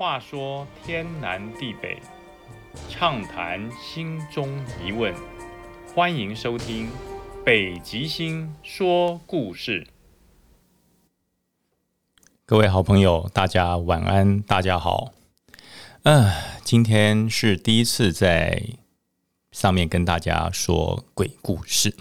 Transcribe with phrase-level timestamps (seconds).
[0.00, 2.00] 话说天南地北，
[2.88, 4.48] 畅谈心中
[4.82, 5.14] 疑问，
[5.94, 6.86] 欢迎收听
[7.44, 9.84] 《北极星说故事》。
[12.46, 15.12] 各位好朋友，大家晚安，大家好。
[16.04, 16.32] 嗯，
[16.64, 18.62] 今天是第一次在
[19.52, 21.94] 上面跟大家说鬼故事。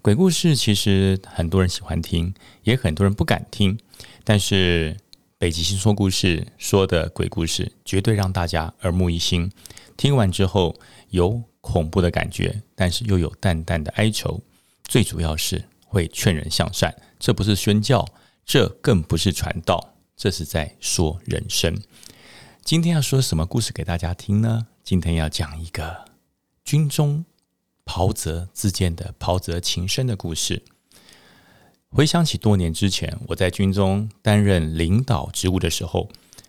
[0.00, 2.32] 鬼故事其实很多人喜欢听，
[2.62, 3.76] 也很多人不敢听，
[4.22, 4.98] 但是。
[5.44, 9.52] 北极星说故事说的鬼故事，绝对让大家耳目一新。
[9.94, 10.74] 听完之后
[11.10, 14.40] 有恐怖的感觉，但是又有淡淡的哀愁。
[14.84, 16.96] 最主要是会劝人向善。
[17.18, 18.08] 这不是宣教，
[18.46, 21.78] 这更不是传道，这是在说人生。
[22.62, 24.68] 今天要说什么故事给大家听呢？
[24.82, 26.06] 今天要讲一个
[26.64, 27.22] 军中
[27.84, 30.62] 袍泽之间的袍泽情深的故事。
[31.94, 36.08] 回想起多年之前，我在军中担任领导职务的时候，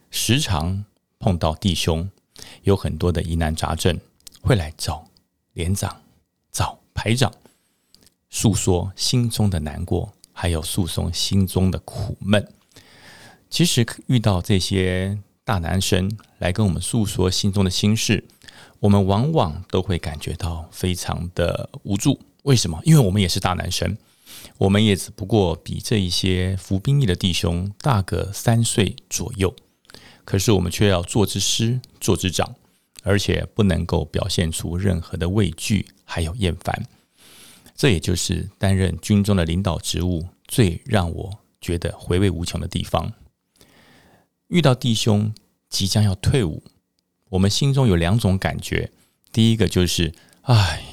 [0.09, 0.83] 时常
[1.19, 2.09] 碰到弟兄
[2.63, 3.99] 有很多的疑难杂症，
[4.41, 5.07] 会来找
[5.53, 6.01] 连长、
[6.51, 7.31] 找排长，
[8.31, 12.51] 诉说心中的难过，还有诉说心中的苦闷。
[13.47, 18.25] 其实遇到这些大男生来跟我们诉说心中的心事，
[18.79, 22.19] 我们往往都会感觉到非常的无助。
[22.41, 22.81] 为什么？
[22.83, 23.95] 因为我们也是大男生。
[24.57, 29.55] 我们也只不过比这一些服兵役的弟兄大个三岁左右，
[30.23, 32.55] 可是我们却要做之师，做之长，
[33.03, 36.87] 而且不能够表现出任何的畏惧，还有厌烦。
[37.75, 43.11] 这也就是担任军中的领导职务最让我觉得回味无穷的地方。
[44.47, 45.33] 遇到弟兄
[45.69, 46.63] 即将要退伍，
[47.29, 48.91] 我们心中有两种感觉：
[49.31, 50.83] 第一个就是，唉，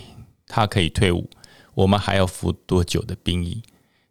[0.46, 1.30] 他可以退伍。
[1.74, 3.62] 我们还要服多久的兵役？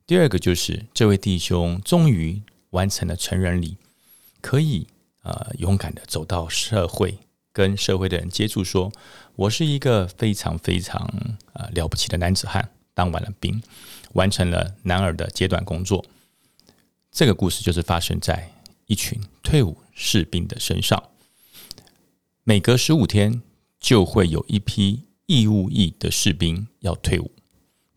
[0.07, 3.77] 第二个就是这位弟兄终于完成了成人礼，
[4.41, 4.87] 可以
[5.23, 7.19] 呃勇敢的走到社会，
[7.53, 8.91] 跟社会的人接触，说
[9.35, 11.07] 我是一个非常非常
[11.53, 13.61] 呃了不起的男子汉，当完了兵，
[14.13, 16.03] 完成了男儿的阶段工作。
[17.11, 18.51] 这个故事就是发生在
[18.87, 21.01] 一群退伍士兵的身上，
[22.43, 23.41] 每隔十五天
[23.79, 27.31] 就会有一批义务役的士兵要退伍。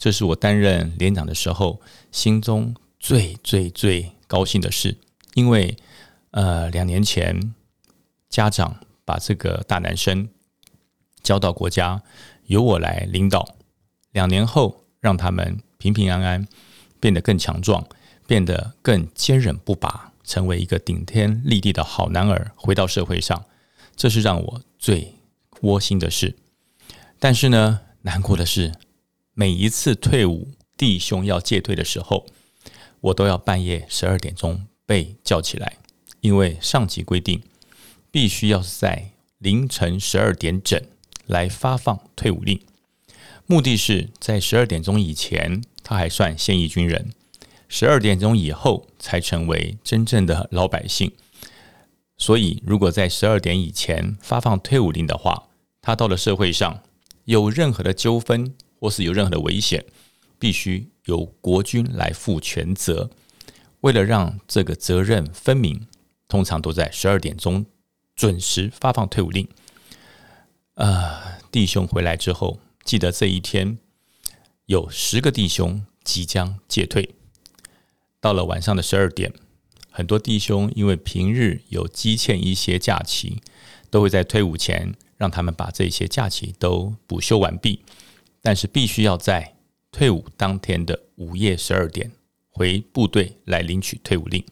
[0.04, 1.80] 这是我担任连长的时候，
[2.12, 4.98] 心中最最最高兴的事，
[5.32, 5.74] 因为
[6.32, 7.54] 呃，两年前
[8.28, 8.76] 家长
[9.06, 10.28] 把这个大男生
[11.22, 12.02] 交到国家，
[12.48, 13.56] 由我来领导，
[14.12, 16.46] 两年后让他们平平安安，
[17.00, 17.82] 变得更强壮，
[18.26, 23.42] 变得更坚韧不拔，成为一个顶天立地的好男儿，回到社会上，
[23.96, 25.14] 这是让我最
[25.62, 26.36] 窝心的事。
[27.18, 28.70] 但是呢，难过的是。
[29.36, 32.24] 每一次退伍，弟兄要戒退的时候，
[33.00, 35.76] 我都要半夜十二点钟被叫起来，
[36.20, 37.42] 因为上级规定
[38.12, 40.80] 必须要在凌晨十二点整
[41.26, 42.60] 来发放退伍令，
[43.46, 47.12] 目的是在十二点钟以前他还算现役军人，
[47.66, 51.10] 十二点钟以后才成为真正的老百姓。
[52.16, 55.48] 所以，如果在十二点以前发放退伍令的话，
[55.82, 56.84] 他到了社会上
[57.24, 58.54] 有任何的纠纷。
[58.78, 59.84] 或是有任何的危险，
[60.38, 63.10] 必须由国军来负全责。
[63.80, 65.86] 为了让这个责任分明，
[66.28, 67.66] 通常都在十二点钟
[68.16, 69.46] 准时发放退伍令。
[70.74, 73.78] 呃，弟兄回来之后，记得这一天
[74.66, 77.14] 有十个弟兄即将戒退。
[78.20, 79.32] 到了晚上的十二点，
[79.90, 83.42] 很多弟兄因为平日有积欠一些假期，
[83.90, 87.80] 都会在退伍前让他们把这些假期都补休完毕。
[88.44, 89.54] 但是必须要在
[89.90, 92.12] 退伍当天的午夜十二点
[92.50, 94.44] 回部队来领取退伍令。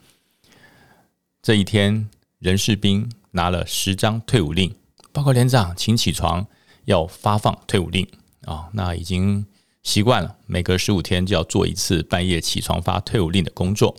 [1.43, 2.09] 这一天，
[2.39, 4.73] 人士兵拿了十张退伍令，
[5.11, 6.47] 报告连长，请起床，
[6.85, 8.07] 要发放退伍令
[8.45, 8.67] 啊！
[8.73, 9.45] 那已经
[9.83, 13.95] 习惯了，每隔十五天就要做一次半夜起床发退伍令的工作。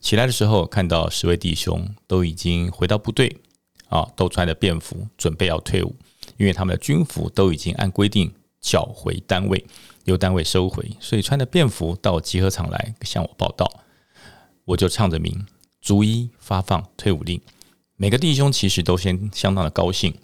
[0.00, 3.36] 起来的时候，看到十位弟兄都已经回到部队
[3.90, 5.94] 啊，都穿着便服，准备要退伍，
[6.38, 8.32] 因为他们的军服都已经按规定。
[8.62, 9.66] 缴回单位，
[10.04, 13.70] 由单位收回，所以穿着便服到集合场来向我报道。
[14.64, 15.44] 我就唱着名，
[15.80, 17.40] 逐一发放退伍令。
[17.96, 20.14] 每个弟兄其实都先相当的高兴，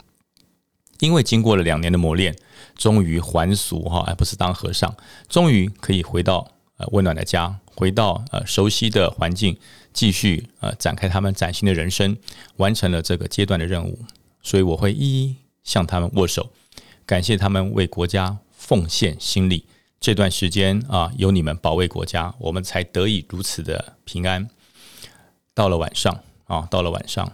[1.00, 2.36] 因为经过了两年的磨练，
[2.76, 4.96] 终于还俗哈，而不是当和尚，
[5.28, 9.58] 终于可以回到呃温暖的家，回到呃熟悉的环境，
[9.92, 12.16] 继续呃展开他们崭新的人生，
[12.56, 13.98] 完成了这个阶段的任务。
[14.40, 16.48] 所以我会一一向他们握手。
[17.08, 19.64] 感谢他们为国家奉献心力，
[19.98, 24.50] 这段时间啊，有你们保卫国家，我们才得以如此的平安。
[25.54, 27.32] 到了晚上啊，到了晚上，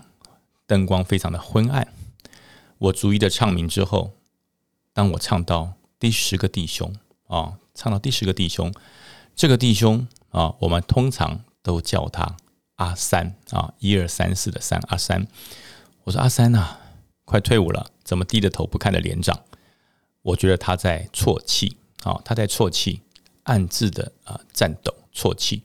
[0.69, 1.93] 灯光非常的昏暗。
[2.79, 4.13] 我逐一的唱名之后，
[4.93, 6.95] 当我唱到第十个弟兄
[7.27, 8.73] 啊，唱到第十个弟兄，
[9.35, 12.37] 这个弟兄啊，我们通常都叫他
[12.77, 15.27] 阿三啊，一二三四的三阿三。
[16.05, 16.79] 我说阿三呐，
[17.25, 19.37] 快退伍了，怎么低着头不看着连长？
[20.25, 23.01] 我觉得他在啜泣啊，他在啜泣，
[23.45, 25.63] 暗自的啊颤抖啜泣。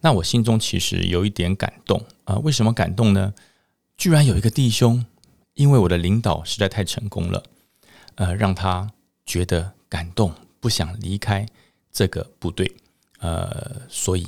[0.00, 3.32] 那我心中其实有一点感动啊，为什么感动呢？
[3.96, 5.06] 居然有一个弟兄。
[5.54, 7.42] 因为我的领导实在太成功了，
[8.14, 8.90] 呃，让他
[9.26, 11.44] 觉得感动，不想离开
[11.92, 12.76] 这个部队，
[13.18, 14.26] 呃，所以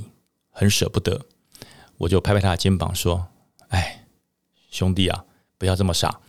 [0.50, 1.24] 很舍不得。
[1.96, 3.28] 我就拍拍他的肩膀说
[3.70, 4.04] ：“哎，
[4.70, 5.24] 兄弟啊，
[5.56, 6.20] 不要这么傻。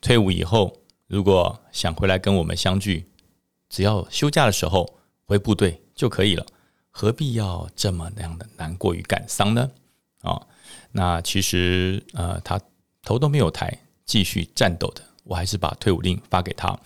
[0.00, 3.06] 退伍以后，如果想回来跟我们相聚，
[3.68, 6.46] 只要休假的时候回部队就可以了，
[6.90, 9.70] 何必要这么那样的难过与感伤呢？”
[10.22, 10.40] 啊，
[10.92, 12.60] 那其实呃，他
[13.02, 13.78] 头都没有抬。
[14.06, 16.78] 继续战斗的，我还是把退伍令发给他，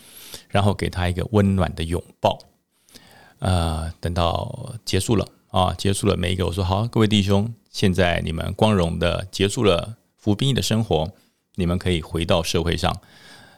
[0.48, 2.38] 然后给他一个温暖的拥抱。
[3.40, 11.10] 呃，等到结束了啊，结束了每一个，我说好，各位弟兄，现在你们光荣的结束了服兵役的生活，
[11.56, 13.00] 你们可以回到社会上。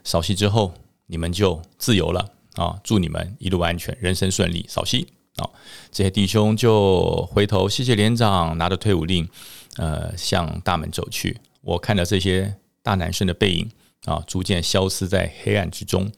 [0.04, 0.74] 扫息之后，
[1.06, 2.78] 你们就自由了啊！
[2.82, 4.64] 祝你们一路安全，人生顺利。
[4.68, 5.48] 扫息啊，
[5.92, 9.28] 这些弟兄就回头谢谢连长，拿着退伍令，
[9.76, 11.38] 呃，向大门走去。
[11.62, 12.56] 我看着这些。
[12.82, 13.70] 大男生的背影
[14.06, 16.10] 啊，逐渐消失在黑暗之中。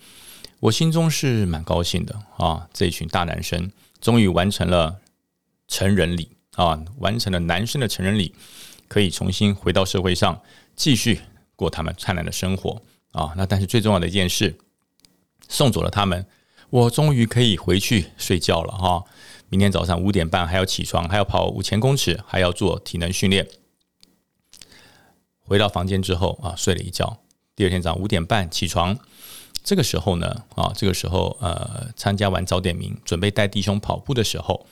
[0.61, 5.00] 我心中是蛮高兴的啊，这群大男生终于完成了
[5.67, 8.32] 成人礼啊，完成了男生的成人礼，
[8.87, 10.40] 可以重新回到社会上，
[10.76, 11.20] 继续
[11.56, 12.81] 过他们灿烂的生活
[13.12, 13.32] 啊。
[13.37, 14.59] 那但是最重要的一件事，
[15.49, 16.26] 送走了他们，
[16.70, 19.05] 我终于可以回去睡觉了哈。
[19.49, 23.47] 明天早上五点半还要起床，还要跑五千公尺，还要做体能训练。
[25.44, 27.19] 回到房间之后啊，睡了一觉。
[27.55, 28.99] 第二天早上五点半起床，
[29.62, 34.67] 这个时候呢啊，这个时候呃，参加完早点名，准备带弟兄跑步的时候，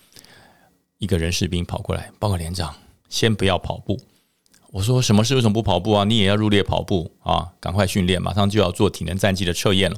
[0.97, 2.75] 一个人士兵跑过来，报告连长，
[3.11, 4.01] 先不要跑步。
[4.73, 5.35] 我说什么事？
[5.35, 6.05] 为什么不跑步啊？
[6.05, 7.53] 你也要入列跑步啊？
[7.59, 9.97] 赶快训练，马上就要做体能战绩的测验了。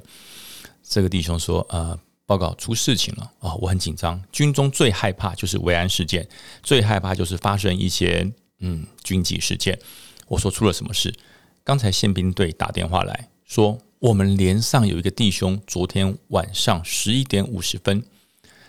[0.82, 4.22] 这个弟兄说呃，报告出事情了啊，我很紧张。
[4.32, 6.26] 军中最害怕就是维安事件，
[6.62, 9.78] 最害怕就是发生一些嗯军纪事件。
[10.26, 11.14] 我说出了什么事？
[11.62, 18.02] 刚才宪兵队打电话来说，我们连上有一个弟兄，昨天晚上十一点五十分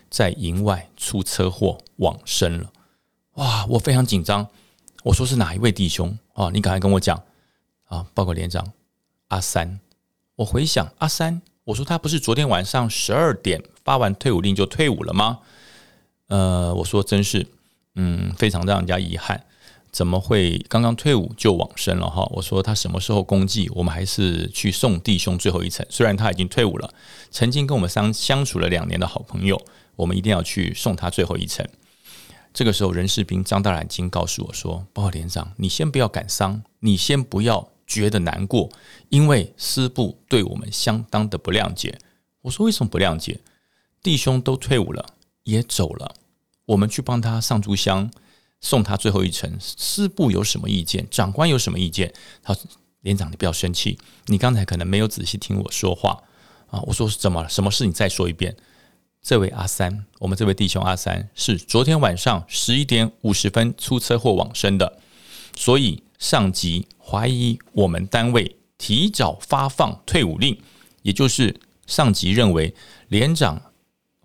[0.10, 2.74] 在营外出车祸往生了。
[3.36, 4.46] 哇，我非常紧张。
[5.04, 6.50] 我说是哪一位弟兄啊？
[6.54, 7.22] 你赶快跟我讲
[7.86, 8.06] 啊！
[8.14, 8.72] 报告连长，
[9.28, 9.80] 阿三。
[10.38, 15.40] 我回想阿三，我说他不是昨天晚上十二点发完退伍令就退伍了吗？
[16.28, 17.46] 呃，我说真是，
[17.96, 19.46] 嗯，非常让人家遗憾。
[19.92, 22.26] 怎么会刚刚退伍就往生了哈？
[22.32, 25.86] 我说他什么时候功绩，我们还是去送弟兄最后一程。
[25.90, 26.92] 虽然他已经退伍了，
[27.30, 29.62] 曾经跟我们相相处了两年的好朋友，
[29.98, 31.68] 我们一定要去送他最后一程。
[32.54, 38.70] 这个时候，人事兵张大染经告诉我说：“报告连长，你先不要感伤，你先不要觉得难过，
[39.10, 41.98] 因为师部对我们相当的不谅解。”
[42.42, 43.40] 我说：“为什么不谅解？
[44.04, 45.04] 弟兄都退伍了，
[45.44, 46.14] 也走了，
[46.66, 48.12] 我们去帮他上炷香。”
[48.62, 51.06] 送他最后一程，师部有什么意见？
[51.12, 52.14] 长官有什么意见？
[52.42, 52.64] 他说
[53.02, 56.24] ：“连长，你不要生气，你刚才可能没有仔细听我说话
[56.68, 57.50] 啊。”我说：“怎么了？
[57.50, 57.86] 什么事？
[57.86, 58.56] 你再说一遍。”
[59.24, 65.00] 这位阿三，我们这位弟兄阿三是昨天晚上十一点五十分出车祸往生的，
[65.56, 70.60] 所以上级怀疑我们单位提早发放退伍令，
[71.04, 72.76] 也就是上级认为
[73.08, 73.72] 连长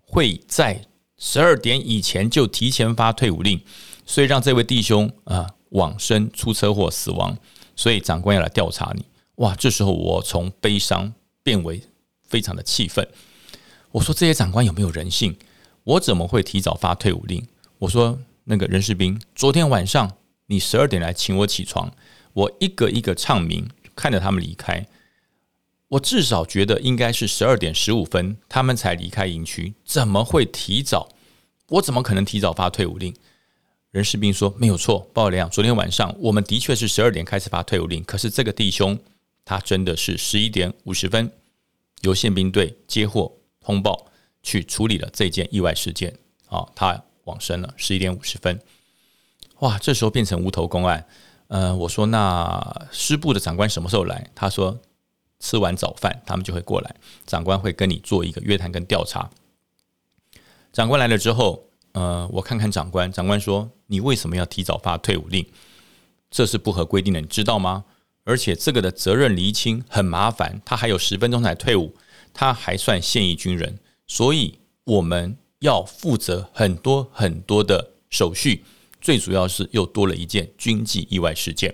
[0.01, 0.85] 会在
[1.17, 3.61] 十二点以前就提前发退伍令。
[4.05, 7.37] 所以让这位弟兄啊往生出车祸死亡，
[7.73, 9.05] 所以长官要来调查你。
[9.35, 11.81] 哇，这时候我从悲伤变为
[12.27, 13.07] 非常的气愤。
[13.91, 15.35] 我说这些长官有没有人性？
[15.83, 17.47] 我怎么会提早发退伍令？
[17.79, 21.91] 我说那个人士兵，昨天晚上你十二点来请我起床，
[22.33, 24.85] 我一个一个唱名，看着他们离开。
[25.87, 31.09] 我至少觉得应该是十二点十五分他们才离开营区，怎么会提早？
[31.69, 33.11] 我怎么可能提早发退伍令？
[33.89, 38.99] 人士兵说：“没有错，报告连长，昨天晚上我们的确是十二点开始发退伍令，可是这个弟兄
[39.43, 41.31] 他真的是十一点五十分
[42.01, 43.38] 由宪兵队接获
[43.69, 44.07] 通报
[44.41, 48.59] 去处理了这件意外事件啊，他往生了，十一点五十分。
[49.59, 51.05] 哇，这时候变成无头公案。
[51.49, 54.29] 呃，我说那师部的长官什么时候来？
[54.33, 54.79] 他说
[55.39, 56.95] 吃完早饭他们就会过来，
[57.27, 59.29] 长官会跟你做一个约谈跟调查。
[60.73, 65.43] 长官来了之后。”呃，我看看长官，长官说：“你为什么要提早发退伍令？
[66.29, 67.83] 这是不合规定的，你知道吗？”
[68.23, 71.95] 而且这个的责任厘清很麻烦，他还有十分钟才退伍，
[72.33, 78.63] 他还算现役军人，所以我们要负责很多很多的手续，
[79.01, 81.73] 最主要是又多了一件军纪意外事件。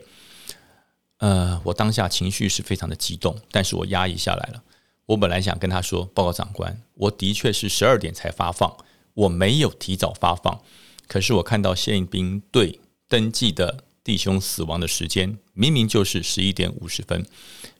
[1.19, 4.63] 呃，我当下情绪是非常的激动，但是我压抑下来了。
[5.05, 8.75] 我本来想跟他说：“报告长官，我的确是十二点才发放，
[9.13, 10.61] 我没有提早发放。
[11.07, 17.25] 可是我看到宪兵队登记的弟兄死亡的时间，明明就是十一点五十分，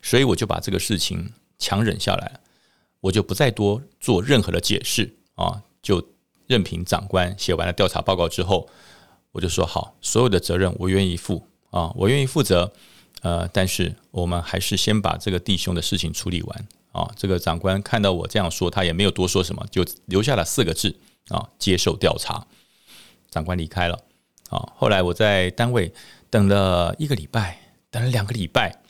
[0.01, 2.39] 所以我就把这个事情强忍下来，
[3.05, 6.03] 我就不再多做任何的解释啊，就
[6.47, 8.67] 任凭长官写完了调查报告之后，
[9.31, 12.71] 我就说好，所有的责任我愿意负啊，我愿意负责。
[13.21, 20.95] 呃，但是我们还是先把这个弟兄的事情处理完。”啊，这个长官看到我这样说，他也没有多说什么，就留下了四个字
[21.27, 22.47] 啊：接受调查。
[23.29, 23.99] 长官离开了。
[24.49, 25.93] 啊，后来我在单位
[26.31, 27.59] 等了一个礼拜，
[27.91, 28.81] 等了两个礼拜，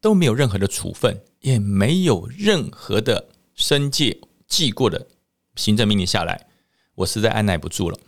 [0.00, 3.28] 都没有任何的处分，也没有任何的
[3.60, 5.06] 申诫记过的
[5.54, 6.46] 行政命令下来，
[6.94, 7.98] 我实在按耐不住了，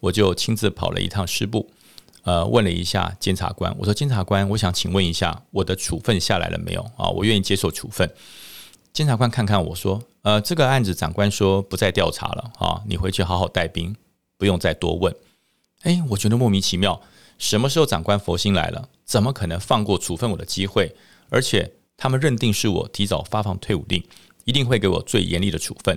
[0.00, 1.70] 我就亲自跑了一趟师部，
[2.24, 6.82] 呃，问了一下监察官，我说：“监察官，我想请问一下，我的处分下来了没有？
[6.98, 8.08] 啊，我愿意接受处分。”
[8.92, 13.96] 监察官看看我说：“呃，这个案子长官说不再调查了啊，你回去好好带兵，
[14.36, 15.14] 不用再多问。”
[15.84, 17.00] 哎，我觉得莫名其妙，
[17.38, 18.90] 什么时候长官佛心来了？
[19.06, 20.94] 怎么可能放过处分我的机会？
[21.30, 24.02] 而且他们认定是我提早发放退伍令，
[24.48, 25.96] 一定会给我最严厉的处分。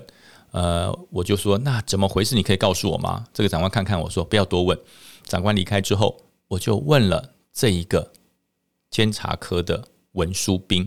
[0.50, 2.34] 呃，我就说那怎么回事？
[2.34, 3.24] 你可以告诉我吗？
[3.32, 4.78] 这个长官看看我说：“不要多问。”
[5.24, 8.12] 长官离开之后，我就问了这一个
[8.90, 10.86] 监察科的文书兵。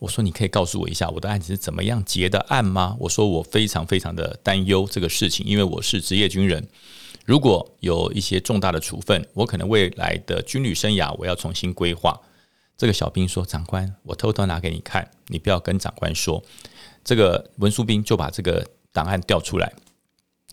[0.00, 6.68] 我说：“你可以告诉我一下我的案子是怎么样结的案吗？”我说：“我非常非常的担忧这个事情，因为我是职业军人，
[7.24, 12.20] 如果有一些重大的处分，我可能未来的军旅生涯我要重新规划。”
[12.76, 16.44] 这个小兵说：“长官，我偷偷拿给你看，你不要跟长官说。”
[17.04, 19.72] 这个文书兵就把这个档案调出来，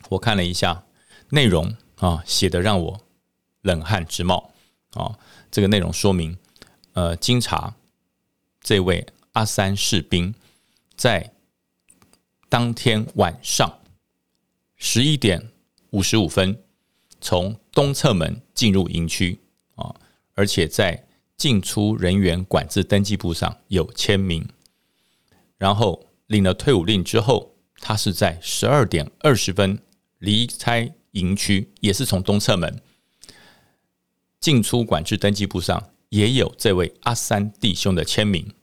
[0.10, 0.84] 我看了一下
[1.30, 3.02] 内容啊，写的让我
[3.62, 4.52] 冷汗直冒
[4.94, 5.18] 啊。
[5.52, 6.38] 这个内容说明，
[6.94, 7.76] 呃，经查
[8.62, 9.06] 这位。
[9.34, 10.34] 阿三士兵
[10.98, 11.32] 在
[12.50, 13.80] 当天晚上
[14.76, 15.52] 十一点
[15.92, 16.62] 五十五分
[17.22, 19.40] 从东侧门进入营区
[19.76, 19.96] 啊，
[20.34, 24.46] 而且在进出人员管制登记簿上有签名。
[25.58, 29.80] 然后领了退伍令之后，他是在十二点二十分
[30.20, 32.80] 离开营区，也是从东侧门
[34.40, 38.54] 进出管制登记簿上也有这位阿三弟兄的签名。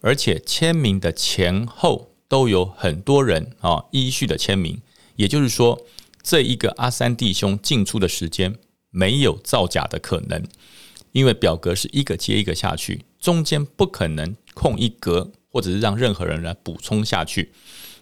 [0.00, 4.80] 而且签名的前后都有很多人啊依序的签名，
[5.16, 5.84] 也就是说，
[6.22, 8.54] 这一个阿三弟兄进出的时间
[8.90, 10.46] 没有造假的可能，
[11.10, 17.52] 因为表格是一个接一个下去，中间不可能空一格，或者是让任何人来补充下去，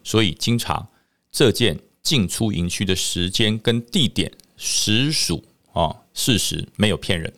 [0.05, 0.89] 所以经常
[1.33, 7.33] 这件进出营区的时间跟地点实属啊事实，没有骗人，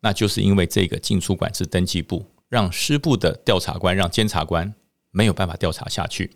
[0.00, 2.26] 那就是因为这个进出管制登记簿。
[2.50, 4.72] 让师部的调查官、让监察官
[5.10, 6.30] 没有办法调查下去，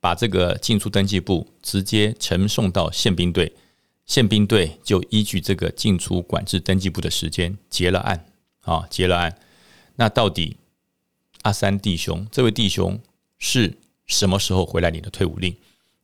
[0.00, 3.52] 把这个进出登记簿直接呈送到宪兵队，
[4.06, 8.24] 宪兵队就依据这个进出管制登记簿的时间结了案
[8.62, 9.38] 啊，结了案。
[9.96, 10.56] 那到底
[11.46, 13.00] 阿三弟兄这位弟兄
[13.38, 13.72] 是
[14.04, 15.56] 什么时候回来领的退伍令？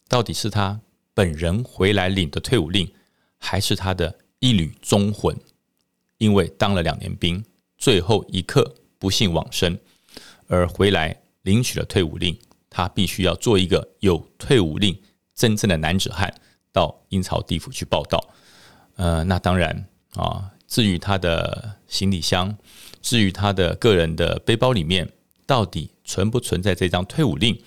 [0.09, 0.81] 到底是他
[1.15, 2.89] 本人回来领的退伍令，
[3.39, 5.37] 还是他的一缕忠魂？
[6.19, 7.45] 因为当了两年兵，
[7.77, 8.77] 最后一刻。
[9.01, 9.77] 不幸往生，
[10.47, 12.39] 而回来领取了退伍令，
[12.71, 14.97] 他必须要做一个有退伍令
[15.35, 16.33] 真正的男子汉，
[16.71, 18.33] 到阴曹地府去报道。
[18.95, 22.57] 呃，那当然啊，至于他的行李箱，
[23.01, 25.11] 至于他的个人的背包里面
[25.53, 27.61] 到底存不存在这张退伍令，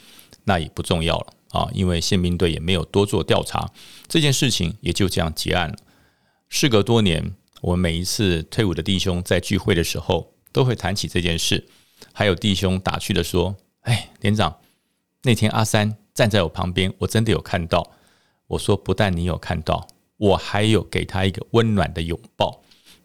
[0.46, 3.72] 那也不重要了啊，因为宪兵队也没有多做调查，
[4.08, 5.76] 这件事情也就这样结案了。
[6.50, 10.32] 事隔多年，我每一次退伍的弟兄在聚会的时候。
[10.56, 11.68] 都会谈起这件事，
[12.14, 14.58] 还有弟兄打趣的说：“哎，连长，
[15.24, 17.92] 那天阿三站在我旁边，我真的有看到。”
[18.48, 22.62] 我说：“不但你有看到，我还有给他一个温暖的拥抱。”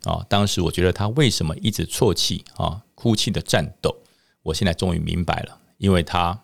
[0.06, 3.96] 啊，当时我觉得他为什么一直啜泣啊、哭泣的颤抖，
[4.42, 6.40] 我现在终于明白了，因为他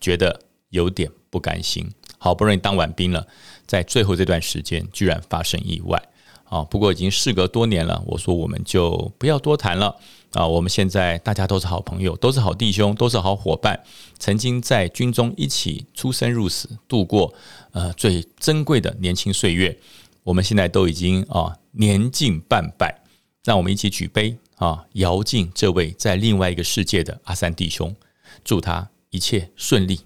[0.00, 3.26] 觉得有点不甘心，好不容易当完兵了，
[3.66, 6.02] 在最后这段时间居然发生意外。
[6.44, 9.94] 啊，不过已经事隔多年了，我说我们就不要多谈了。
[10.32, 13.80] 啊，我们现在大家都是好朋友，都是好弟兄，都是好伙伴，
[14.18, 17.32] 曾经在军中一起出生入死，度过
[17.70, 19.78] 呃最珍贵的年轻岁月。
[20.24, 23.00] 我们现在都已经啊年近半百，
[23.44, 27.96] 让我们一起举杯啊，姚敬这位在另外一个世界的阿三弟兄，
[28.44, 30.00] 祝他一切顺利，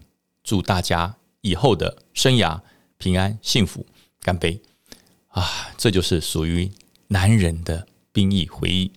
[0.45, 2.61] 祝大家以后的生涯
[2.97, 3.85] 平安幸福。
[4.21, 4.63] 干杯！
[5.31, 6.71] 啊，这就是属于
[7.09, 8.93] 男人的兵役回忆。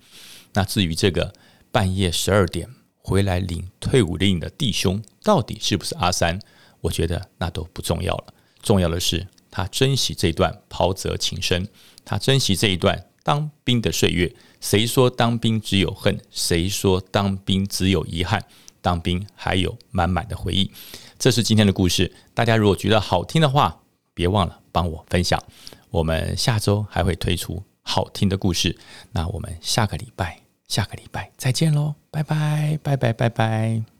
[0.53, 1.33] 那至于这个
[1.71, 6.39] 半夜十二点回来领退伍令的弟兄，到底是不是阿三？
[6.81, 8.33] 我觉得那都不重要了。
[8.61, 11.67] 重要的是他珍惜这段袍泽情深，
[12.05, 14.34] 他珍惜这一段当兵的岁月。
[14.62, 16.17] 谁说当兵只有恨？
[16.31, 18.41] 谁说当兵只有遗憾？
[18.81, 20.72] 当兵还有满满的回忆。
[21.19, 22.10] 这是今天的故事。
[22.34, 23.81] 大家如果觉得好听的话，
[24.13, 25.43] 别忘了帮我分享。
[25.89, 28.77] 我们下周还会推出好听的故事。
[29.12, 31.96] 那我们下个礼拜，下个礼拜再见喽！
[32.10, 33.97] 拜拜，拜拜，拜拜。